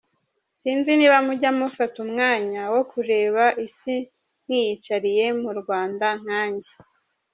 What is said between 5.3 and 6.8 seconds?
mu Rwanda nkanjye.